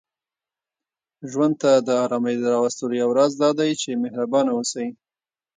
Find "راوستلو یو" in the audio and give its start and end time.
2.53-3.09